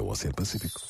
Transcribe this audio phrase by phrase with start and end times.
[0.00, 0.80] o Oceano Pacífico.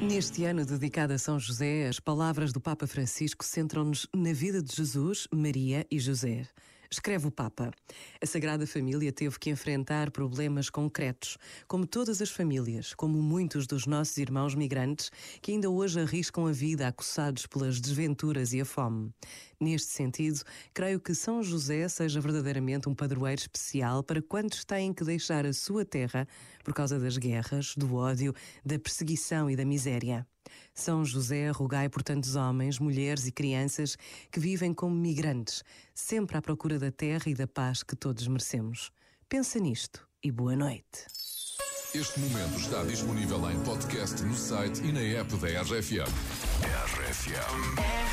[0.00, 4.74] Neste ano dedicado a São José, as palavras do Papa Francisco centram-nos na vida de
[4.74, 6.46] Jesus, Maria e José.
[6.92, 7.70] Escreve o Papa.
[8.20, 13.86] A Sagrada Família teve que enfrentar problemas concretos, como todas as famílias, como muitos dos
[13.86, 19.10] nossos irmãos migrantes que ainda hoje arriscam a vida acossados pelas desventuras e a fome.
[19.58, 20.42] Neste sentido,
[20.74, 25.54] creio que São José seja verdadeiramente um padroeiro especial para quantos têm que deixar a
[25.54, 26.28] sua terra
[26.62, 30.26] por causa das guerras, do ódio, da perseguição e da miséria.
[30.74, 33.96] São José, rogai por tantos homens, mulheres e crianças
[34.30, 35.62] que vivem como migrantes,
[35.94, 38.90] sempre à procura da terra e da paz que todos merecemos.
[39.28, 41.06] Pensa nisto e boa noite.
[41.94, 46.08] Este momento está disponível em podcast no site e na app da RFM.
[46.64, 48.12] RFM.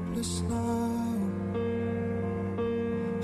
[0.11, 1.15] hopeless now.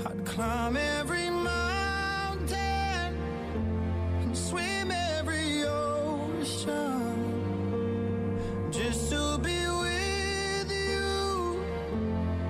[0.06, 3.16] I'd climb every mountain
[4.22, 6.70] and swim every ocean
[8.70, 11.62] just to be with you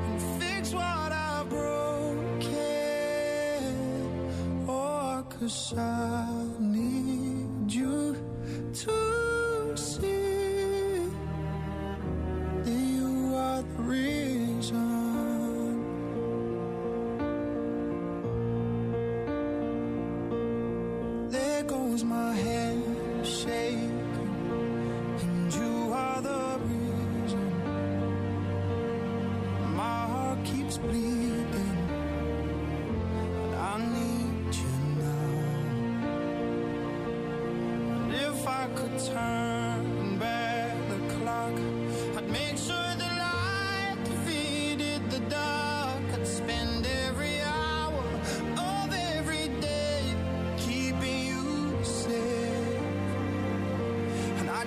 [0.07, 2.49] and fix what I've broken.
[4.69, 7.98] Oh, cause I need you
[22.05, 22.81] My head
[23.25, 23.99] shaking,
[25.21, 27.53] and you are the reason.
[29.75, 31.89] My heart keeps bleeding,
[33.43, 34.73] and I need you
[35.03, 35.31] now.
[38.31, 39.98] If I could turn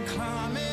[0.05, 0.70] climbing.